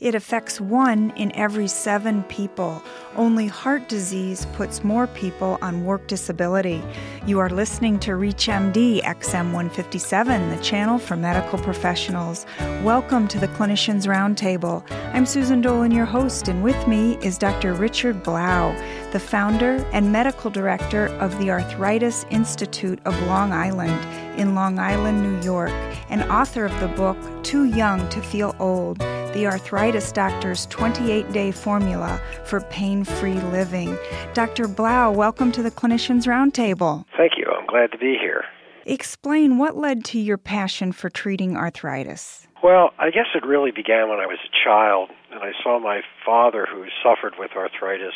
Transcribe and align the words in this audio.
It 0.00 0.14
affects 0.14 0.60
one 0.60 1.10
in 1.16 1.34
every 1.34 1.66
seven 1.66 2.22
people. 2.22 2.80
Only 3.16 3.48
heart 3.48 3.88
disease 3.88 4.46
puts 4.52 4.84
more 4.84 5.08
people 5.08 5.58
on 5.60 5.84
work 5.84 6.06
disability. 6.06 6.80
You 7.26 7.40
are 7.40 7.50
listening 7.50 7.98
to 8.00 8.12
ReachMD 8.12 9.02
XM 9.02 9.46
157, 9.46 10.50
the 10.50 10.62
channel 10.62 11.00
for 11.00 11.16
medical 11.16 11.58
professionals. 11.58 12.46
Welcome 12.84 13.26
to 13.26 13.40
the 13.40 13.48
Clinicians 13.48 14.06
Roundtable. 14.06 14.88
I'm 15.14 15.26
Susan 15.26 15.60
Dolan, 15.60 15.90
your 15.90 16.06
host, 16.06 16.46
and 16.46 16.62
with 16.62 16.86
me 16.86 17.16
is 17.16 17.36
Dr. 17.36 17.74
Richard 17.74 18.22
Blau, 18.22 18.70
the 19.10 19.18
founder 19.18 19.84
and 19.92 20.12
medical 20.12 20.48
director 20.48 21.06
of 21.16 21.36
the 21.40 21.50
Arthritis 21.50 22.24
Institute 22.30 23.00
of 23.04 23.20
Long 23.22 23.52
Island 23.52 23.98
in 24.38 24.54
Long 24.54 24.78
Island, 24.78 25.24
New 25.24 25.42
York, 25.42 25.72
and 26.08 26.22
author 26.30 26.66
of 26.66 26.78
the 26.78 26.86
book 26.86 27.16
Too 27.42 27.64
Young 27.64 28.08
to 28.10 28.22
Feel 28.22 28.54
Old 28.60 29.02
the 29.32 29.46
arthritis 29.46 30.12
doctor's 30.12 30.66
28 30.66 31.30
day 31.32 31.50
formula 31.50 32.20
for 32.44 32.60
pain 32.62 33.04
free 33.04 33.40
living. 33.52 33.96
Dr. 34.34 34.68
Blau, 34.68 35.10
welcome 35.10 35.52
to 35.52 35.62
the 35.62 35.70
Clinicians 35.70 36.26
Roundtable. 36.26 37.04
Thank 37.16 37.32
you. 37.36 37.46
I'm 37.56 37.66
glad 37.66 37.92
to 37.92 37.98
be 37.98 38.16
here. 38.20 38.44
Explain 38.86 39.58
what 39.58 39.76
led 39.76 40.04
to 40.06 40.18
your 40.18 40.38
passion 40.38 40.92
for 40.92 41.10
treating 41.10 41.56
arthritis. 41.56 42.48
Well, 42.62 42.92
I 42.98 43.10
guess 43.10 43.26
it 43.34 43.44
really 43.44 43.70
began 43.70 44.08
when 44.08 44.18
I 44.18 44.26
was 44.26 44.38
a 44.44 44.64
child 44.64 45.10
and 45.30 45.40
I 45.40 45.52
saw 45.62 45.78
my 45.78 46.00
father, 46.24 46.66
who 46.70 46.86
suffered 47.02 47.34
with 47.38 47.50
arthritis, 47.56 48.14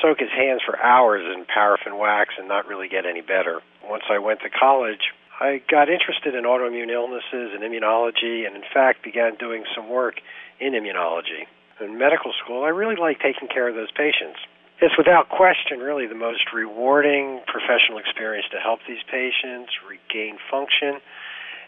soak 0.00 0.20
his 0.20 0.30
hands 0.30 0.60
for 0.64 0.78
hours 0.80 1.22
in 1.34 1.44
paraffin 1.44 1.98
wax 1.98 2.34
and 2.38 2.48
not 2.48 2.66
really 2.66 2.88
get 2.88 3.04
any 3.04 3.20
better. 3.20 3.60
Once 3.84 4.04
I 4.10 4.18
went 4.18 4.40
to 4.40 4.50
college, 4.50 5.12
I 5.40 5.60
got 5.68 5.90
interested 5.90 6.34
in 6.34 6.44
autoimmune 6.44 6.90
illnesses 6.90 7.52
and 7.52 7.62
immunology, 7.62 8.46
and 8.46 8.56
in 8.56 8.62
fact 8.72 9.04
began 9.04 9.34
doing 9.36 9.64
some 9.74 9.88
work 9.88 10.20
in 10.60 10.72
immunology. 10.72 11.46
In 11.80 11.98
medical 11.98 12.32
school, 12.42 12.64
I 12.64 12.70
really 12.70 12.96
like 12.96 13.20
taking 13.20 13.48
care 13.48 13.68
of 13.68 13.74
those 13.74 13.90
patients. 13.92 14.40
It's 14.80 14.96
without 14.96 15.28
question 15.28 15.80
really 15.80 16.06
the 16.06 16.14
most 16.16 16.52
rewarding 16.52 17.40
professional 17.46 17.98
experience 17.98 18.46
to 18.52 18.60
help 18.60 18.80
these 18.86 19.00
patients 19.10 19.72
regain 19.88 20.36
function 20.50 21.00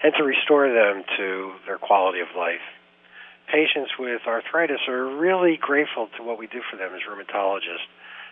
and 0.03 0.13
to 0.17 0.25
restore 0.25 0.69
them 0.69 1.05
to 1.17 1.53
their 1.67 1.79
quality 1.79 2.21
of 2.21 2.29
life. 2.37 2.65
Patients 3.51 3.93
with 3.99 4.21
arthritis 4.27 4.85
are 4.89 5.09
really 5.17 5.57
grateful 5.57 6.09
to 6.17 6.23
what 6.23 6.39
we 6.39 6.47
do 6.47 6.61
for 6.71 6.77
them 6.77 6.93
as 6.95 7.01
rheumatologists. 7.09 7.89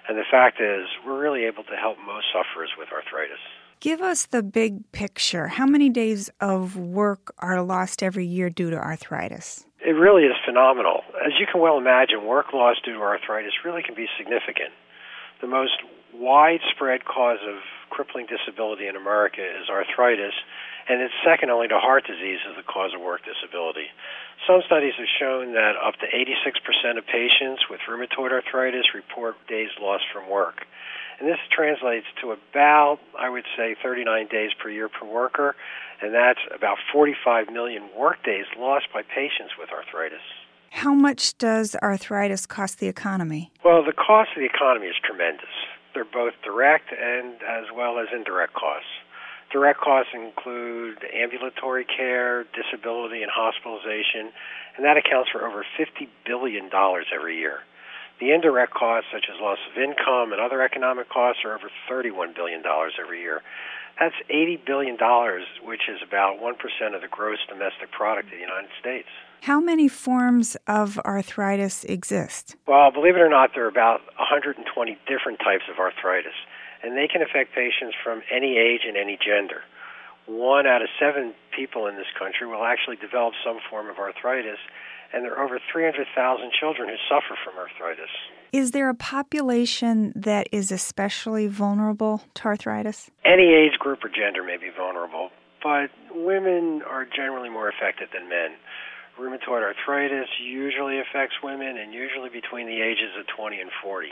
And 0.08 0.18
the 0.18 0.28
fact 0.30 0.60
is, 0.60 0.86
we're 1.04 1.18
really 1.18 1.44
able 1.44 1.64
to 1.64 1.76
help 1.76 1.96
most 2.04 2.26
sufferers 2.32 2.70
with 2.78 2.88
arthritis. 2.92 3.40
Give 3.80 4.00
us 4.00 4.26
the 4.26 4.42
big 4.42 4.90
picture. 4.92 5.48
How 5.48 5.66
many 5.66 5.90
days 5.90 6.30
of 6.40 6.76
work 6.76 7.34
are 7.38 7.60
lost 7.62 8.02
every 8.02 8.26
year 8.26 8.48
due 8.50 8.70
to 8.70 8.76
arthritis? 8.76 9.66
It 9.86 9.94
really 9.94 10.26
is 10.26 10.34
phenomenal. 10.44 11.06
As 11.14 11.38
you 11.38 11.46
can 11.46 11.62
well 11.62 11.78
imagine, 11.78 12.26
work 12.26 12.50
loss 12.52 12.74
due 12.82 12.98
to 12.98 13.02
arthritis 13.06 13.62
really 13.64 13.86
can 13.86 13.94
be 13.94 14.10
significant. 14.18 14.74
The 15.40 15.46
most 15.46 15.78
widespread 16.10 17.04
cause 17.06 17.38
of 17.46 17.62
crippling 17.88 18.26
disability 18.26 18.90
in 18.90 18.96
America 18.96 19.46
is 19.46 19.70
arthritis, 19.70 20.34
and 20.90 20.98
it's 21.00 21.14
second 21.22 21.54
only 21.54 21.68
to 21.68 21.78
heart 21.78 22.02
disease 22.02 22.42
as 22.50 22.58
the 22.58 22.66
cause 22.66 22.98
of 22.98 23.00
work 23.00 23.22
disability. 23.22 23.86
Some 24.42 24.58
studies 24.66 24.98
have 24.98 25.06
shown 25.22 25.54
that 25.54 25.78
up 25.78 25.94
to 26.02 26.06
86% 26.10 26.98
of 26.98 27.06
patients 27.06 27.70
with 27.70 27.78
rheumatoid 27.86 28.34
arthritis 28.34 28.90
report 28.90 29.38
days 29.46 29.70
lost 29.78 30.02
from 30.10 30.26
work. 30.28 30.66
And 31.18 31.28
this 31.28 31.38
translates 31.50 32.06
to 32.20 32.32
about, 32.32 32.98
I 33.18 33.30
would 33.30 33.44
say, 33.56 33.74
39 33.82 34.28
days 34.28 34.50
per 34.62 34.68
year 34.68 34.88
per 34.88 35.06
worker, 35.06 35.56
and 36.02 36.14
that's 36.14 36.40
about 36.54 36.76
45 36.92 37.50
million 37.50 37.88
work 37.96 38.22
days 38.22 38.44
lost 38.58 38.86
by 38.92 39.02
patients 39.02 39.54
with 39.58 39.70
arthritis. 39.70 40.20
How 40.70 40.92
much 40.92 41.38
does 41.38 41.74
arthritis 41.82 42.44
cost 42.44 42.80
the 42.80 42.88
economy? 42.88 43.50
Well, 43.64 43.82
the 43.82 43.94
cost 43.94 44.30
of 44.36 44.40
the 44.40 44.44
economy 44.44 44.88
is 44.88 44.96
tremendous. 45.02 45.48
They're 45.94 46.04
both 46.04 46.34
direct 46.44 46.92
and 46.92 47.34
as 47.42 47.72
well 47.74 47.98
as 47.98 48.08
indirect 48.14 48.52
costs. 48.52 48.90
Direct 49.50 49.80
costs 49.80 50.12
include 50.12 50.98
ambulatory 51.14 51.86
care, 51.86 52.44
disability, 52.52 53.22
and 53.22 53.30
hospitalization, 53.32 54.32
and 54.76 54.84
that 54.84 54.98
accounts 54.98 55.30
for 55.30 55.46
over 55.46 55.64
$50 55.78 56.08
billion 56.26 56.68
every 57.14 57.38
year. 57.38 57.60
The 58.18 58.32
indirect 58.32 58.72
costs, 58.72 59.10
such 59.12 59.26
as 59.28 59.40
loss 59.40 59.58
of 59.70 59.76
income 59.76 60.32
and 60.32 60.40
other 60.40 60.62
economic 60.62 61.08
costs, 61.10 61.42
are 61.44 61.54
over 61.54 61.70
$31 61.90 62.34
billion 62.34 62.62
every 63.00 63.20
year. 63.20 63.42
That's 64.00 64.14
$80 64.30 64.64
billion, 64.64 64.96
which 65.64 65.88
is 65.88 66.00
about 66.06 66.40
1% 66.40 66.94
of 66.94 67.00
the 67.00 67.08
gross 67.08 67.38
domestic 67.48 67.90
product 67.92 68.26
of 68.26 68.32
the 68.32 68.40
United 68.40 68.70
States. 68.80 69.08
How 69.42 69.60
many 69.60 69.88
forms 69.88 70.56
of 70.66 70.98
arthritis 71.00 71.84
exist? 71.84 72.56
Well, 72.66 72.90
believe 72.90 73.16
it 73.16 73.20
or 73.20 73.28
not, 73.28 73.50
there 73.54 73.64
are 73.64 73.68
about 73.68 74.00
120 74.16 74.98
different 75.06 75.38
types 75.38 75.64
of 75.70 75.78
arthritis, 75.78 76.34
and 76.82 76.96
they 76.96 77.08
can 77.08 77.22
affect 77.22 77.54
patients 77.54 77.94
from 78.02 78.22
any 78.32 78.56
age 78.58 78.80
and 78.86 78.96
any 78.96 79.16
gender. 79.16 79.62
One 80.26 80.66
out 80.66 80.82
of 80.82 80.88
seven 80.98 81.34
people 81.54 81.86
in 81.86 81.96
this 81.96 82.10
country 82.18 82.46
will 82.46 82.64
actually 82.64 82.96
develop 82.96 83.34
some 83.44 83.58
form 83.70 83.88
of 83.88 83.98
arthritis, 83.98 84.58
and 85.12 85.24
there 85.24 85.38
are 85.38 85.44
over 85.44 85.60
300,000 85.72 86.50
children 86.58 86.88
who 86.88 86.96
suffer 87.08 87.38
from 87.44 87.56
arthritis. 87.56 88.10
Is 88.52 88.72
there 88.72 88.88
a 88.88 88.94
population 88.94 90.12
that 90.16 90.48
is 90.50 90.72
especially 90.72 91.46
vulnerable 91.46 92.22
to 92.34 92.44
arthritis? 92.46 93.10
Any 93.24 93.54
age 93.54 93.78
group 93.78 94.04
or 94.04 94.08
gender 94.08 94.42
may 94.42 94.56
be 94.56 94.70
vulnerable, 94.76 95.30
but 95.62 95.90
women 96.12 96.82
are 96.82 97.04
generally 97.04 97.48
more 97.48 97.68
affected 97.68 98.08
than 98.12 98.28
men. 98.28 98.56
Rheumatoid 99.18 99.62
arthritis 99.62 100.28
usually 100.42 100.98
affects 100.98 101.36
women 101.42 101.78
and 101.78 101.94
usually 101.94 102.28
between 102.28 102.66
the 102.66 102.82
ages 102.82 103.16
of 103.18 103.26
20 103.34 103.60
and 103.60 103.70
40. 103.82 104.08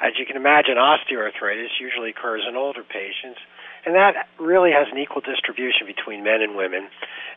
As 0.00 0.16
you 0.18 0.24
can 0.24 0.36
imagine, 0.36 0.76
osteoarthritis 0.80 1.76
usually 1.78 2.10
occurs 2.10 2.42
in 2.48 2.56
older 2.56 2.82
patients, 2.82 3.38
and 3.84 3.94
that 3.94 4.28
really 4.38 4.72
has 4.72 4.88
an 4.92 4.98
equal 4.98 5.20
distribution 5.20 5.86
between 5.86 6.24
men 6.24 6.40
and 6.40 6.56
women. 6.56 6.88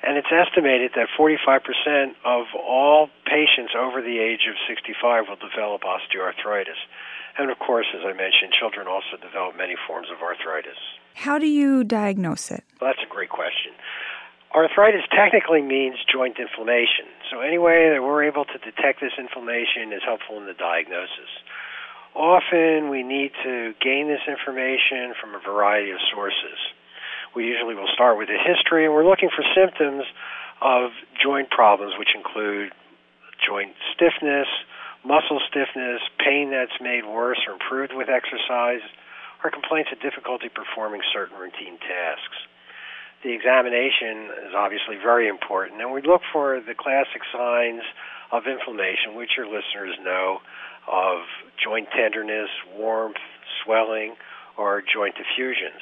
And 0.03 0.17
it's 0.17 0.31
estimated 0.31 0.91
that 0.95 1.07
45% 1.15 2.15
of 2.23 2.47
all 2.55 3.09
patients 3.27 3.75
over 3.75 4.01
the 4.01 4.19
age 4.19 4.47
of 4.47 4.55
65 4.67 5.27
will 5.27 5.39
develop 5.39 5.83
osteoarthritis. 5.83 6.79
And 7.37 7.49
of 7.49 7.59
course, 7.59 7.87
as 7.95 8.03
I 8.05 8.13
mentioned, 8.13 8.53
children 8.57 8.87
also 8.87 9.19
develop 9.19 9.57
many 9.57 9.75
forms 9.87 10.07
of 10.11 10.21
arthritis. 10.21 10.79
How 11.15 11.37
do 11.39 11.47
you 11.47 11.83
diagnose 11.83 12.51
it? 12.51 12.63
Well, 12.79 12.91
that's 12.91 13.03
a 13.03 13.11
great 13.11 13.29
question. 13.29 13.71
Arthritis 14.53 15.01
technically 15.09 15.61
means 15.61 15.97
joint 16.11 16.37
inflammation. 16.37 17.09
So, 17.31 17.41
any 17.41 17.57
way 17.57 17.89
that 17.89 18.03
we're 18.03 18.23
able 18.23 18.45
to 18.45 18.57
detect 18.59 19.01
this 19.01 19.17
inflammation 19.17 19.91
is 19.91 20.01
helpful 20.05 20.37
in 20.37 20.45
the 20.45 20.53
diagnosis. 20.53 21.31
Often 22.15 22.89
we 22.89 23.01
need 23.01 23.31
to 23.43 23.73
gain 23.81 24.07
this 24.07 24.21
information 24.27 25.13
from 25.19 25.33
a 25.33 25.39
variety 25.39 25.91
of 25.91 25.97
sources. 26.13 26.59
We 27.35 27.45
usually 27.45 27.73
will 27.73 27.89
start 27.93 28.17
with 28.17 28.29
a 28.29 28.37
history, 28.37 28.85
and 28.85 28.93
we're 28.93 29.07
looking 29.07 29.29
for 29.33 29.43
symptoms 29.57 30.05
of 30.61 30.91
joint 31.17 31.49
problems, 31.49 31.95
which 31.97 32.13
include 32.13 32.71
joint 33.41 33.73
stiffness, 33.93 34.47
muscle 35.03 35.41
stiffness, 35.49 36.01
pain 36.19 36.51
that's 36.51 36.77
made 36.79 37.05
worse 37.05 37.41
or 37.47 37.53
improved 37.53 37.93
with 37.93 38.09
exercise, 38.09 38.85
or 39.43 39.49
complaints 39.49 39.89
of 39.91 39.99
difficulty 39.99 40.47
performing 40.47 41.01
certain 41.11 41.37
routine 41.37 41.77
tasks. 41.81 42.37
The 43.23 43.33
examination 43.33 44.29
is 44.47 44.53
obviously 44.55 44.95
very 45.01 45.27
important, 45.27 45.81
and 45.81 45.91
we 45.91 46.01
look 46.01 46.21
for 46.31 46.61
the 46.61 46.75
classic 46.75 47.23
signs 47.33 47.81
of 48.31 48.45
inflammation, 48.45 49.15
which 49.15 49.35
your 49.35 49.47
listeners 49.47 49.97
know 50.03 50.39
of 50.87 51.19
joint 51.61 51.87
tenderness, 51.95 52.49
warmth, 52.75 53.21
swelling, 53.63 54.15
or 54.57 54.81
joint 54.81 55.15
effusions. 55.17 55.81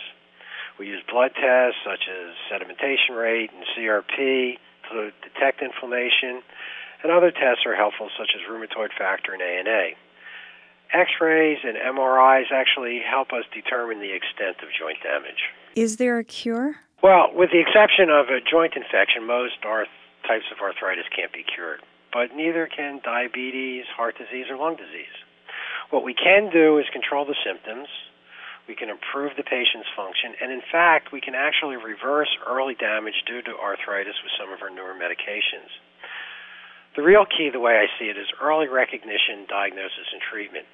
We 0.79 0.87
use 0.87 1.03
blood 1.09 1.31
tests 1.35 1.79
such 1.85 2.07
as 2.09 2.33
sedimentation 2.49 3.15
rate 3.15 3.51
and 3.53 3.63
CRP 3.75 4.57
to 4.89 5.11
detect 5.21 5.61
inflammation, 5.61 6.41
and 7.03 7.11
other 7.11 7.31
tests 7.31 7.65
are 7.65 7.75
helpful 7.75 8.09
such 8.17 8.31
as 8.35 8.41
rheumatoid 8.49 8.89
factor 8.97 9.33
and 9.33 9.41
ANA. 9.41 9.95
X-rays 10.93 11.59
and 11.63 11.77
MRIs 11.77 12.51
actually 12.51 12.99
help 12.99 13.31
us 13.31 13.45
determine 13.53 13.99
the 13.99 14.13
extent 14.13 14.57
of 14.61 14.69
joint 14.77 14.97
damage. 15.03 15.49
Is 15.75 15.97
there 15.97 16.19
a 16.19 16.23
cure? 16.23 16.75
Well, 17.01 17.31
with 17.33 17.51
the 17.51 17.59
exception 17.59 18.09
of 18.09 18.27
a 18.27 18.41
joint 18.41 18.73
infection, 18.75 19.25
most 19.25 19.63
arth- 19.63 19.87
types 20.27 20.45
of 20.51 20.59
arthritis 20.61 21.05
can't 21.15 21.31
be 21.31 21.43
cured 21.43 21.81
but 22.11 22.35
neither 22.35 22.67
can 22.67 22.99
diabetes, 23.03 23.85
heart 23.95 24.17
disease, 24.17 24.45
or 24.49 24.57
lung 24.57 24.75
disease. 24.75 25.15
What 25.89 26.03
we 26.03 26.13
can 26.13 26.51
do 26.51 26.79
is 26.79 26.85
control 26.91 27.25
the 27.25 27.35
symptoms. 27.43 27.87
We 28.67 28.75
can 28.75 28.89
improve 28.89 29.35
the 29.35 29.43
patient's 29.43 29.89
function, 29.95 30.35
and 30.39 30.51
in 30.51 30.61
fact, 30.71 31.11
we 31.11 31.19
can 31.19 31.35
actually 31.35 31.75
reverse 31.75 32.29
early 32.47 32.75
damage 32.75 33.25
due 33.27 33.41
to 33.41 33.51
arthritis 33.57 34.15
with 34.23 34.31
some 34.39 34.53
of 34.53 34.61
our 34.61 34.69
newer 34.69 34.95
medications. 34.95 35.67
The 36.95 37.01
real 37.01 37.25
key, 37.25 37.49
the 37.51 37.59
way 37.59 37.79
I 37.79 37.87
see 37.99 38.07
it, 38.07 38.17
is 38.17 38.27
early 38.39 38.67
recognition, 38.67 39.47
diagnosis, 39.47 40.07
and 40.13 40.21
treatment. 40.21 40.65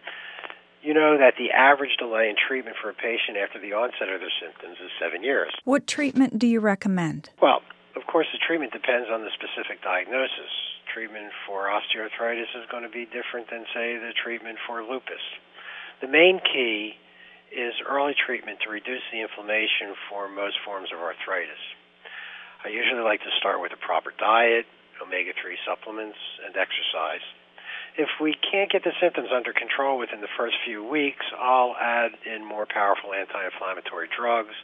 You 0.81 0.93
know 0.93 1.17
that 1.17 1.37
the 1.37 1.49
average 1.51 1.97
delay 1.97 2.29
in 2.29 2.35
treatment 2.35 2.77
for 2.81 2.89
a 2.89 2.93
patient 2.93 3.37
after 3.37 3.57
the 3.57 3.73
onset 3.73 4.09
of 4.09 4.21
their 4.21 4.33
symptoms 4.41 4.77
is 4.83 4.91
seven 5.01 5.23
years. 5.23 5.53
What 5.63 5.87
treatment 5.87 6.37
do 6.37 6.45
you 6.45 6.59
recommend? 6.59 7.29
Well, 7.41 7.61
of 7.95 8.05
course, 8.05 8.27
the 8.31 8.37
treatment 8.37 8.73
depends 8.73 9.09
on 9.09 9.21
the 9.21 9.33
specific 9.33 9.81
diagnosis 9.81 10.53
treatment 10.97 11.29
for 11.45 11.69
osteoarthritis 11.69 12.49
is 12.57 12.65
going 12.73 12.81
to 12.81 12.89
be 12.89 13.05
different 13.05 13.45
than, 13.53 13.69
say, 13.69 14.01
the 14.01 14.17
treatment 14.17 14.57
for 14.65 14.81
lupus. 14.81 15.21
The 16.01 16.09
main 16.09 16.41
key 16.41 16.97
is 17.53 17.77
early 17.85 18.17
treatment 18.17 18.57
to 18.65 18.73
reduce 18.73 19.05
the 19.13 19.21
inflammation 19.21 19.93
for 20.09 20.25
most 20.25 20.57
forms 20.65 20.89
of 20.89 20.97
arthritis. 20.97 21.61
I 22.65 22.73
usually 22.73 23.05
like 23.05 23.21
to 23.21 23.33
start 23.37 23.61
with 23.61 23.77
a 23.77 23.81
proper 23.85 24.09
diet, 24.17 24.65
omega 24.97 25.37
3 25.37 25.53
supplements, 25.69 26.17
and 26.41 26.57
exercise. 26.57 27.21
If 27.93 28.09
we 28.17 28.33
can't 28.33 28.73
get 28.73 28.81
the 28.81 28.97
symptoms 28.97 29.29
under 29.29 29.53
control 29.53 30.01
within 30.01 30.25
the 30.25 30.33
first 30.33 30.57
few 30.65 30.81
weeks, 30.81 31.25
I'll 31.37 31.77
add 31.77 32.17
in 32.25 32.41
more 32.41 32.65
powerful 32.65 33.13
anti 33.13 33.37
inflammatory 33.37 34.09
drugs. 34.09 34.57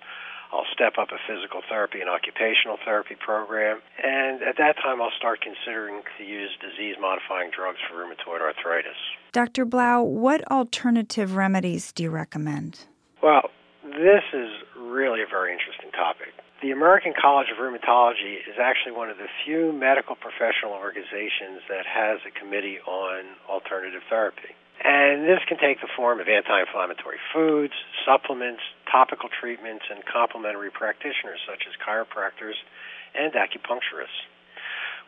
I'll 0.53 0.69
step 0.71 1.01
up 1.01 1.09
a 1.09 1.17
physical 1.25 1.61
therapy 1.67 2.00
and 2.00 2.09
occupational 2.09 2.77
therapy 2.85 3.15
program, 3.17 3.81
and 3.97 4.44
at 4.44 4.57
that 4.61 4.77
time, 4.77 5.01
I'll 5.01 5.17
start 5.17 5.41
considering 5.41 6.03
to 6.19 6.23
use 6.23 6.51
disease 6.61 6.95
modifying 7.01 7.50
drugs 7.50 7.79
for 7.89 7.97
rheumatoid 7.97 8.39
arthritis. 8.39 8.95
Dr. 9.31 9.65
Blau, 9.65 10.03
what 10.03 10.45
alternative 10.51 11.35
remedies 11.35 11.91
do 11.91 12.03
you 12.03 12.11
recommend? 12.11 12.85
Well, 13.23 13.50
this 13.81 14.21
is 14.31 14.51
really 14.77 15.23
a 15.23 15.27
very 15.27 15.51
interesting 15.51 15.89
topic. 15.89 16.38
The 16.61 16.69
American 16.69 17.13
College 17.19 17.47
of 17.51 17.57
Rheumatology 17.57 18.38
is 18.47 18.55
actually 18.61 18.94
one 18.94 19.09
of 19.09 19.17
the 19.17 19.27
few 19.44 19.73
medical 19.73 20.15
professional 20.15 20.77
organizations 20.77 21.65
that 21.67 21.85
has 21.89 22.19
a 22.29 22.31
committee 22.31 22.77
on 22.85 23.25
alternative 23.50 24.01
therapy. 24.07 24.55
And 24.81 25.30
this 25.30 25.40
can 25.48 25.58
take 25.58 25.81
the 25.81 25.92
form 25.96 26.20
of 26.20 26.28
anti 26.28 26.60
inflammatory 26.60 27.22
foods, 27.34 27.74
supplements, 28.06 28.62
topical 28.90 29.30
treatments, 29.30 29.86
and 29.90 30.04
complementary 30.06 30.72
practitioners 30.72 31.40
such 31.46 31.70
as 31.70 31.78
chiropractors 31.78 32.58
and 33.14 33.31
acupuncturists. 33.34 34.25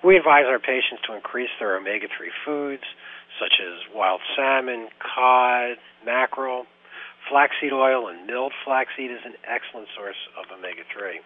We 0.04 0.18
advise 0.18 0.46
our 0.46 0.60
patients 0.60 1.02
to 1.08 1.16
increase 1.16 1.50
their 1.60 1.78
omega 1.78 2.08
3 2.16 2.30
foods 2.46 2.84
such 3.40 3.60
as 3.60 3.94
wild 3.94 4.22
salmon, 4.36 4.90
cod, 5.02 5.78
mackerel. 6.06 6.66
Flaxseed 7.30 7.74
oil 7.74 8.08
and 8.08 8.28
milled 8.28 8.54
flaxseed 8.64 9.10
is 9.10 9.26
an 9.26 9.34
excellent 9.44 9.88
source 9.98 10.20
of 10.38 10.46
omega 10.54 10.84
3. 10.94 11.20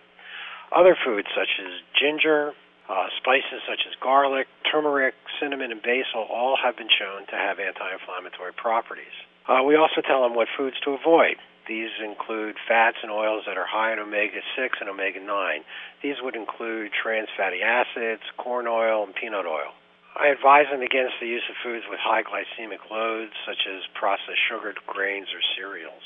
Other 0.71 0.95
foods 0.95 1.27
such 1.35 1.59
as 1.59 1.83
ginger, 1.99 2.53
uh, 2.89 3.07
spices 3.21 3.61
such 3.69 3.85
as 3.85 3.93
garlic, 4.01 4.47
turmeric, 4.65 5.13
cinnamon, 5.39 5.71
and 5.71 5.81
basil 5.81 6.25
all 6.25 6.57
have 6.57 6.75
been 6.75 6.89
shown 6.89 7.25
to 7.27 7.35
have 7.37 7.59
anti 7.59 7.85
inflammatory 7.93 8.53
properties. 8.53 9.13
Uh, 9.47 9.63
we 9.63 9.75
also 9.75 10.01
tell 10.01 10.23
them 10.23 10.35
what 10.35 10.47
foods 10.57 10.75
to 10.83 10.97
avoid. 10.97 11.37
These 11.67 11.93
include 12.03 12.57
fats 12.67 12.97
and 13.03 13.11
oils 13.11 13.43
that 13.45 13.57
are 13.57 13.65
high 13.69 13.93
in 13.93 13.99
omega 13.99 14.41
6 14.57 14.77
and 14.81 14.89
omega 14.89 15.19
9. 15.21 15.61
These 16.01 16.17
would 16.21 16.35
include 16.35 16.91
trans 16.91 17.29
fatty 17.37 17.61
acids, 17.61 18.23
corn 18.37 18.65
oil, 18.65 19.03
and 19.03 19.13
peanut 19.13 19.45
oil. 19.45 19.77
I 20.17 20.27
advise 20.27 20.65
them 20.71 20.81
against 20.81 21.21
the 21.21 21.27
use 21.27 21.43
of 21.47 21.55
foods 21.63 21.85
with 21.87 21.99
high 22.01 22.23
glycemic 22.23 22.89
loads, 22.89 23.33
such 23.45 23.69
as 23.69 23.83
processed 23.93 24.41
sugared 24.49 24.79
grains 24.87 25.27
or 25.29 25.41
cereals. 25.55 26.01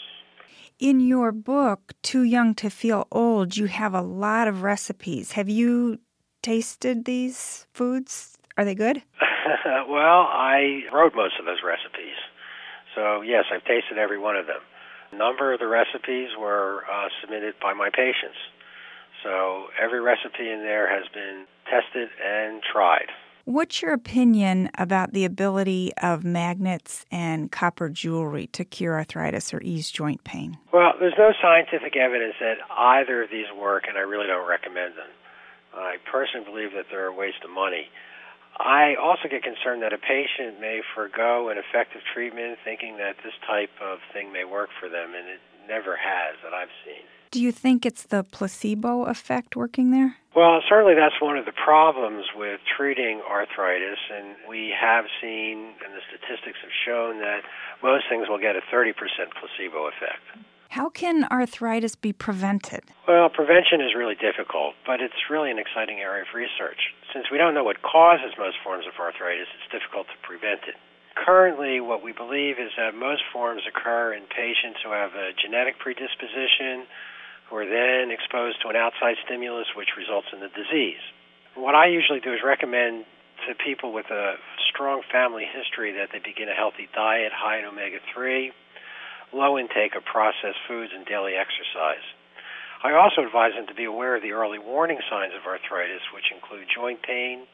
In 0.80 1.00
your 1.00 1.32
book, 1.32 1.94
Too 2.02 2.24
Young 2.24 2.54
to 2.56 2.70
Feel 2.70 3.08
Old, 3.10 3.56
you 3.56 3.68
have 3.68 3.94
a 3.94 4.02
lot 4.02 4.50
of 4.50 4.64
recipes. 4.64 5.32
Have 5.32 5.48
you 5.48 6.00
tasted 6.44 7.06
these 7.06 7.66
foods? 7.74 8.38
Are 8.58 8.66
they 8.66 8.76
good? 8.76 9.02
well, 9.90 10.30
I 10.30 10.84
wrote 10.94 11.16
most 11.16 11.40
of 11.40 11.46
those 11.46 11.64
recipes. 11.66 12.20
So, 12.94 13.22
yes, 13.22 13.46
I've 13.52 13.66
tasted 13.66 13.98
every 13.98 14.20
one 14.20 14.36
of 14.36 14.46
them. 14.46 14.62
A 15.12 15.16
number 15.16 15.54
of 15.54 15.60
the 15.60 15.68
recipes 15.68 16.30
were 16.38 16.84
uh, 16.86 17.08
submitted 17.22 17.56
by 17.60 17.74
my 17.74 17.90
patients. 17.90 18.38
So, 19.24 19.68
every 19.82 20.02
recipe 20.02 20.52
in 20.52 20.60
there 20.60 20.88
has 20.88 21.08
been 21.14 21.46
tested 21.66 22.10
and 22.24 22.62
tried. 22.62 23.08
What's 23.46 23.82
your 23.82 23.94
opinion 23.94 24.70
about 24.78 25.12
the 25.12 25.26
ability 25.26 25.92
of 26.02 26.24
magnets 26.24 27.06
and 27.12 27.52
copper 27.52 27.90
jewelry 27.90 28.48
to 28.48 28.64
cure 28.64 28.96
arthritis 28.96 29.54
or 29.54 29.62
ease 29.62 29.92
joint 29.92 30.24
pain? 30.24 30.58
Well, 30.72 30.94
there's 31.00 31.18
no 31.18 31.34
scientific 31.42 31.98
evidence 31.98 32.36
that 32.40 32.58
either 32.70 33.24
of 33.24 33.30
these 33.30 33.48
work, 33.60 33.84
and 33.88 33.98
I 33.98 34.02
really 34.02 34.28
don't 34.28 34.48
recommend 34.48 34.94
them. 34.96 35.10
I 35.76 35.98
personally 36.10 36.46
believe 36.46 36.72
that 36.74 36.86
they're 36.90 37.08
a 37.08 37.14
waste 37.14 37.44
of 37.44 37.50
money. 37.50 37.90
I 38.58 38.96
also 39.02 39.28
get 39.30 39.42
concerned 39.42 39.82
that 39.82 39.94
a 39.94 39.98
patient 39.98 40.62
may 40.62 40.82
forego 40.94 41.50
an 41.50 41.58
effective 41.58 42.02
treatment 42.14 42.60
thinking 42.64 42.98
that 42.98 43.18
this 43.24 43.34
type 43.48 43.72
of 43.82 43.98
thing 44.14 44.32
may 44.32 44.46
work 44.46 44.70
for 44.80 44.90
them, 44.90 45.16
and 45.18 45.28
it 45.28 45.42
never 45.68 45.98
has 45.98 46.38
that 46.44 46.54
I've 46.54 46.74
seen. 46.86 47.02
Do 47.32 47.42
you 47.42 47.52
think 47.52 47.84
it's 47.84 48.04
the 48.04 48.24
placebo 48.24 49.06
effect 49.06 49.56
working 49.56 49.90
there? 49.90 50.18
Well, 50.36 50.62
certainly 50.70 50.94
that's 50.94 51.20
one 51.20 51.36
of 51.36 51.46
the 51.46 51.52
problems 51.52 52.26
with 52.36 52.60
treating 52.78 53.22
arthritis, 53.28 53.98
and 54.14 54.36
we 54.48 54.72
have 54.80 55.06
seen, 55.20 55.74
and 55.84 55.94
the 55.98 56.02
statistics 56.10 56.60
have 56.62 56.74
shown, 56.86 57.20
that 57.22 57.42
most 57.82 58.06
things 58.08 58.30
will 58.30 58.38
get 58.38 58.56
a 58.56 58.62
30% 58.72 58.94
placebo 59.34 59.90
effect. 59.90 60.46
How 60.74 60.90
can 60.90 61.30
arthritis 61.30 61.94
be 61.94 62.18
prevented? 62.18 62.82
Well, 63.06 63.30
prevention 63.30 63.78
is 63.78 63.94
really 63.94 64.18
difficult, 64.18 64.74
but 64.90 65.06
it's 65.06 65.30
really 65.30 65.54
an 65.54 65.62
exciting 65.62 66.02
area 66.02 66.26
of 66.26 66.34
research. 66.34 66.98
Since 67.14 67.30
we 67.30 67.38
don't 67.38 67.54
know 67.54 67.62
what 67.62 67.86
causes 67.86 68.34
most 68.42 68.58
forms 68.66 68.90
of 68.90 68.98
arthritis, 68.98 69.46
it's 69.54 69.70
difficult 69.70 70.10
to 70.10 70.18
prevent 70.26 70.66
it. 70.66 70.74
Currently, 71.14 71.78
what 71.78 72.02
we 72.02 72.10
believe 72.10 72.58
is 72.58 72.74
that 72.74 72.98
most 72.98 73.22
forms 73.30 73.62
occur 73.70 74.18
in 74.18 74.26
patients 74.34 74.82
who 74.82 74.90
have 74.90 75.14
a 75.14 75.30
genetic 75.38 75.78
predisposition 75.78 76.90
who 77.54 77.62
are 77.62 77.70
then 77.70 78.10
exposed 78.10 78.58
to 78.66 78.74
an 78.74 78.76
outside 78.76 79.22
stimulus 79.22 79.78
which 79.78 79.94
results 79.94 80.34
in 80.34 80.42
the 80.42 80.50
disease. 80.58 81.06
What 81.54 81.78
I 81.78 81.86
usually 81.86 82.18
do 82.20 82.34
is 82.34 82.42
recommend 82.42 83.06
to 83.46 83.54
people 83.54 83.94
with 83.94 84.10
a 84.10 84.42
strong 84.74 85.06
family 85.14 85.46
history 85.46 85.94
that 86.02 86.10
they 86.10 86.18
begin 86.18 86.50
a 86.50 86.58
healthy 86.58 86.90
diet 86.98 87.30
high 87.30 87.62
in 87.62 87.66
omega 87.70 88.02
3, 88.10 88.50
low 89.34 89.58
intake 89.58 89.96
of 89.96 90.06
processed 90.06 90.62
foods, 90.68 90.92
and 90.96 91.06
daily 91.06 91.34
exercise. 91.34 92.06
I 92.84 92.94
also 92.94 93.24
advise 93.26 93.54
them 93.56 93.68
to 93.68 93.74
be 93.74 93.86
aware 93.86 94.16
of 94.16 94.22
the 94.22 94.32
early 94.32 94.60
warning 94.60 95.00
signs 95.10 95.34
of 95.34 95.48
arthritis, 95.48 96.02
which 96.14 96.32
include 96.36 96.68
joint 96.68 97.02
pain, 97.02 97.48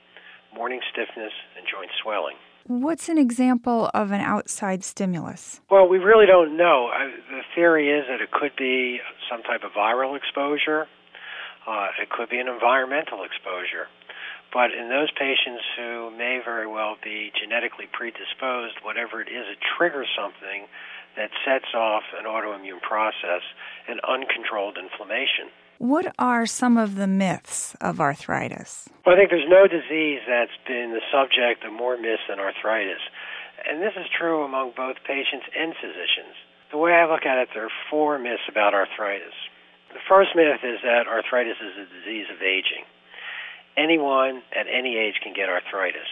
morning 0.53 0.81
stiffness, 0.91 1.33
and 1.57 1.65
joint 1.69 1.91
swelling. 2.01 2.35
What's 2.65 3.09
an 3.09 3.17
example 3.17 3.89
of 3.93 4.11
an 4.11 4.21
outside 4.21 4.83
stimulus? 4.83 5.61
Well, 5.69 5.87
we 5.87 5.97
really 5.97 6.25
don't 6.25 6.57
know. 6.57 6.89
the 7.29 7.41
theory 7.55 7.89
is 7.89 8.05
that 8.09 8.21
it 8.21 8.31
could 8.31 8.55
be 8.57 8.99
some 9.29 9.43
type 9.43 9.63
of 9.63 9.71
viral 9.71 10.17
exposure, 10.17 10.87
uh, 11.67 11.87
it 12.01 12.09
could 12.09 12.29
be 12.29 12.39
an 12.39 12.47
environmental 12.47 13.23
exposure. 13.23 13.87
But 14.51 14.73
in 14.73 14.89
those 14.89 15.11
patients 15.13 15.61
who 15.77 16.09
may 16.09 16.41
very 16.43 16.65
well 16.65 16.97
be 17.03 17.31
genetically 17.37 17.85
predisposed, 17.85 18.81
whatever 18.81 19.21
it 19.21 19.29
is, 19.29 19.45
it 19.45 19.59
triggers 19.77 20.09
something 20.17 20.65
that 21.15 21.31
sets 21.45 21.73
off 21.75 22.03
an 22.17 22.25
autoimmune 22.25 22.81
process 22.81 23.41
and 23.87 23.99
uncontrolled 24.01 24.77
inflammation. 24.77 25.49
What 25.79 26.13
are 26.19 26.45
some 26.45 26.77
of 26.77 26.95
the 26.95 27.07
myths 27.07 27.75
of 27.79 28.01
arthritis? 28.01 28.89
Well, 29.05 29.15
I 29.15 29.17
think 29.17 29.31
there's 29.31 29.47
no 29.47 29.63
disease 29.63 30.19
that's 30.27 30.55
been 30.67 30.91
the 30.91 31.05
subject 31.07 31.63
of 31.63 31.71
more 31.71 31.95
myths 31.95 32.27
than 32.27 32.39
arthritis. 32.39 32.99
And 33.63 33.81
this 33.81 33.95
is 33.95 34.07
true 34.11 34.43
among 34.43 34.73
both 34.75 34.97
patients 35.07 35.47
and 35.55 35.73
physicians. 35.79 36.35
The 36.71 36.77
way 36.77 36.91
I 36.91 37.07
look 37.07 37.25
at 37.25 37.39
it, 37.39 37.49
there 37.53 37.65
are 37.65 37.77
four 37.89 38.19
myths 38.19 38.43
about 38.51 38.73
arthritis. 38.73 39.33
The 39.95 40.03
first 40.07 40.35
myth 40.35 40.61
is 40.63 40.83
that 40.83 41.07
arthritis 41.07 41.57
is 41.57 41.73
a 41.79 41.87
disease 41.87 42.27
of 42.29 42.43
aging. 42.43 42.85
Anyone 43.77 44.43
at 44.51 44.67
any 44.67 44.99
age 44.99 45.15
can 45.23 45.33
get 45.33 45.49
arthritis. 45.49 46.11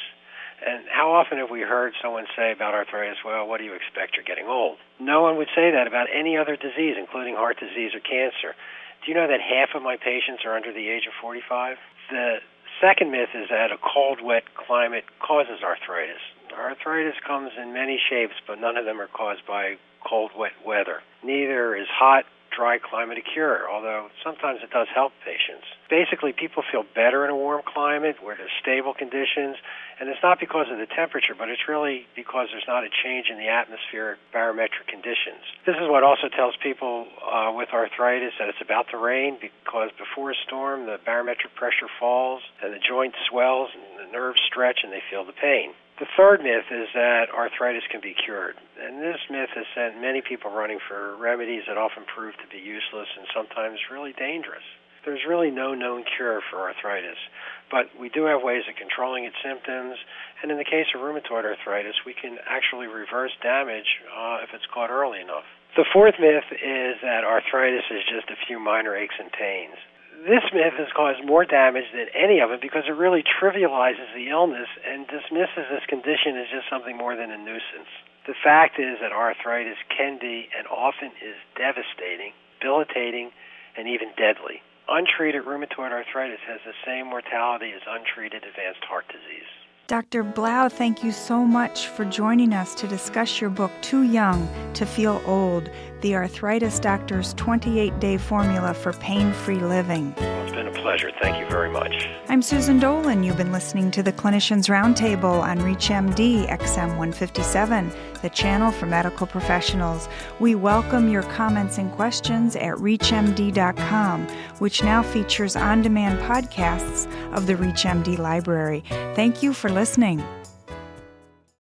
And 0.66 0.86
how 0.90 1.14
often 1.14 1.38
have 1.38 1.52
we 1.52 1.62
heard 1.62 1.94
someone 2.02 2.26
say 2.36 2.52
about 2.52 2.74
arthritis, 2.74 3.18
well, 3.24 3.48
what 3.48 3.60
do 3.60 3.64
you 3.64 3.74
expect? 3.74 4.16
You're 4.16 4.26
getting 4.26 4.48
old. 4.48 4.78
No 5.00 5.22
one 5.22 5.38
would 5.38 5.50
say 5.56 5.72
that 5.72 5.86
about 5.86 6.08
any 6.14 6.36
other 6.36 6.56
disease, 6.56 6.96
including 6.98 7.36
heart 7.36 7.60
disease 7.60 7.94
or 7.94 8.02
cancer. 8.02 8.58
Do 9.06 9.12
you 9.12 9.14
know 9.14 9.28
that 9.28 9.40
half 9.40 9.76
of 9.76 9.84
my 9.84 9.98
patients 9.98 10.44
are 10.46 10.56
under 10.56 10.74
the 10.74 10.90
age 10.90 11.06
of 11.06 11.14
45? 11.22 11.78
The 12.10 12.38
second 12.82 13.12
myth 13.12 13.30
is 13.36 13.50
that 13.50 13.72
a 13.72 13.78
cold, 13.78 14.20
wet 14.22 14.44
climate 14.56 15.06
causes 15.22 15.62
arthritis. 15.64 16.22
Arthritis 16.52 17.16
comes 17.26 17.52
in 17.62 17.74
many 17.74 18.00
shapes, 18.10 18.34
but 18.48 18.60
none 18.60 18.78
of 18.78 18.86
them 18.86 19.00
are 19.00 19.08
caused 19.08 19.46
by 19.46 19.78
cold, 20.08 20.32
wet 20.38 20.54
weather. 20.66 21.02
Neither 21.24 21.76
is 21.76 21.88
hot, 21.92 22.26
dry 22.58 22.82
climate 22.82 23.22
a 23.22 23.22
cure, 23.22 23.70
although 23.70 24.10
sometimes 24.26 24.66
it 24.66 24.74
does 24.74 24.90
help 24.90 25.14
patients. 25.22 25.70
Basically, 25.94 26.34
people 26.34 26.66
feel 26.66 26.82
better 26.98 27.24
in 27.24 27.30
a 27.30 27.38
warm 27.38 27.62
climate 27.62 28.18
where 28.26 28.36
there's 28.36 28.52
stable 28.60 28.98
conditions, 28.98 29.62
and 30.02 30.10
it's 30.10 30.20
not 30.26 30.42
because 30.42 30.66
of 30.74 30.82
the 30.82 30.90
temperature, 30.90 31.38
but 31.38 31.54
it's 31.54 31.70
really 31.70 32.10
because 32.18 32.50
there's 32.50 32.66
not 32.66 32.82
a 32.82 32.90
change 32.90 33.30
in 33.30 33.38
the 33.38 33.48
atmospheric 33.48 34.18
barometric 34.34 34.90
conditions. 34.90 35.46
This 35.70 35.78
is 35.78 35.86
what 35.86 36.02
also 36.02 36.34
tells 36.34 36.58
people 36.58 37.06
uh, 37.22 37.54
with 37.54 37.70
arthritis 37.70 38.34
that 38.42 38.50
it's 38.50 38.62
about 38.62 38.90
to 38.90 38.98
rain 38.98 39.38
because 39.38 39.94
before 40.02 40.34
a 40.34 40.38
storm, 40.50 40.90
the 40.90 40.98
barometric 41.06 41.54
pressure 41.54 41.88
falls 42.02 42.42
and 42.62 42.74
the 42.74 42.82
joint 42.82 43.14
swells 43.30 43.70
and 43.78 44.02
the 44.02 44.12
nerves 44.12 44.42
stretch 44.50 44.82
and 44.82 44.92
they 44.92 45.06
feel 45.14 45.24
the 45.24 45.38
pain. 45.38 45.78
The 46.00 46.10
third 46.18 46.42
myth 46.42 46.70
is 46.70 46.90
that 46.94 47.34
arthritis 47.34 47.84
can 47.90 48.02
be 48.02 48.14
cured. 48.14 48.56
And 48.88 49.04
this 49.04 49.20
myth 49.28 49.52
has 49.52 49.68
sent 49.76 50.00
many 50.00 50.24
people 50.24 50.48
running 50.48 50.80
for 50.80 51.20
remedies 51.20 51.68
that 51.68 51.76
often 51.76 52.08
prove 52.08 52.40
to 52.40 52.48
be 52.48 52.56
useless 52.56 53.12
and 53.20 53.28
sometimes 53.36 53.84
really 53.92 54.16
dangerous. 54.16 54.64
there's 55.04 55.28
really 55.28 55.52
no 55.52 55.76
known 55.76 56.08
cure 56.16 56.40
for 56.50 56.64
arthritis, 56.64 57.20
but 57.68 57.92
we 58.00 58.08
do 58.08 58.24
have 58.24 58.44
ways 58.44 58.64
of 58.68 58.76
controlling 58.80 59.28
its 59.28 59.36
symptoms. 59.44 60.00
And 60.40 60.52
in 60.52 60.58
the 60.58 60.64
case 60.64 60.88
of 60.96 61.04
rheumatoid 61.04 61.44
arthritis, 61.44 62.00
we 62.08 62.16
can 62.16 62.40
actually 62.48 62.88
reverse 62.88 63.36
damage 63.44 63.88
uh, 64.08 64.44
if 64.48 64.56
it's 64.56 64.68
caught 64.72 64.90
early 64.90 65.20
enough. 65.20 65.44
The 65.76 65.88
fourth 65.92 66.16
myth 66.16 66.48
is 66.56 66.96
that 67.04 67.28
arthritis 67.28 67.92
is 67.92 68.08
just 68.08 68.32
a 68.32 68.40
few 68.48 68.56
minor 68.60 68.96
aches 68.96 69.16
and 69.20 69.32
pains. 69.32 69.76
This 70.24 70.48
myth 70.56 70.80
has 70.80 70.88
caused 70.96 71.24
more 71.28 71.44
damage 71.44 71.92
than 71.92 72.08
any 72.16 72.40
of 72.40 72.52
it 72.52 72.64
because 72.64 72.88
it 72.88 72.96
really 72.96 73.24
trivializes 73.24 74.16
the 74.16 74.32
illness 74.32 74.72
and 74.88 75.08
dismisses 75.08 75.68
this 75.68 75.84
condition 75.92 76.40
as 76.40 76.48
just 76.48 76.72
something 76.72 76.96
more 76.96 77.20
than 77.20 77.32
a 77.32 77.38
nuisance. 77.38 77.92
The 78.28 78.36
fact 78.44 78.78
is 78.78 79.00
that 79.00 79.14
arthritis 79.14 79.80
can 79.88 80.20
be 80.20 80.50
and 80.52 80.68
often 80.68 81.16
is 81.24 81.40
devastating, 81.56 82.34
debilitating, 82.60 83.32
and 83.78 83.88
even 83.88 84.12
deadly. 84.18 84.62
Untreated 84.90 85.44
rheumatoid 85.44 85.92
arthritis 85.92 86.44
has 86.48 86.60
the 86.66 86.76
same 86.86 87.08
mortality 87.08 87.72
as 87.72 87.82
untreated 87.88 88.44
advanced 88.44 88.84
heart 88.84 89.08
disease. 89.08 89.48
Dr. 89.88 90.22
Blau, 90.22 90.68
thank 90.68 91.02
you 91.02 91.14
so 91.14 91.46
much 91.46 91.88
for 91.88 92.04
joining 92.04 92.52
us 92.52 92.76
to 92.76 92.90
discuss 92.90 93.40
your 93.40 93.50
book, 93.50 93.72
Too 93.82 94.04
Young 94.04 94.50
to 94.74 94.86
Feel 94.86 95.22
Old 95.26 95.70
The 96.02 96.14
Arthritis 96.14 96.78
Doctor's 96.78 97.34
28 97.36 97.98
Day 98.02 98.18
Formula 98.18 98.74
for 98.74 98.92
Pain 98.92 99.32
Free 99.32 99.60
Living. 99.60 100.14
Well, 100.18 100.44
it's 100.44 100.52
been 100.52 100.68
a 100.68 100.72
pleasure. 100.72 101.10
Thank 101.22 101.40
you 101.40 101.50
very 101.50 101.70
much. 101.70 102.10
I'm 102.28 102.42
Susan 102.42 102.80
Dolan. 102.80 103.24
You've 103.24 103.38
been 103.38 103.54
listening 103.54 103.90
to 103.92 104.04
the 104.04 104.12
Clinicians 104.12 104.68
Roundtable 104.68 105.42
on 105.42 105.60
ReachMD 105.60 106.50
XM 106.50 106.90
157, 106.98 107.90
the 108.22 108.30
channel 108.30 108.72
for 108.74 108.88
medical 108.88 109.26
professionals. 109.26 110.10
We 110.42 110.54
welcome 110.54 111.10
your 111.10 111.24
comments 111.24 111.78
and 111.78 111.90
questions 111.94 112.58
at 112.58 112.76
ReachMD.com, 112.76 114.28
which 114.60 114.84
now 114.84 115.02
features 115.02 115.56
on 115.56 115.82
demand 115.82 116.20
podcasts 116.20 117.10
of 117.32 117.48
the 117.48 117.54
ReachMD 117.54 118.18
library. 118.18 118.84
Thank 119.16 119.42
you 119.42 119.54
for 119.54 119.70
listening. 119.78 120.37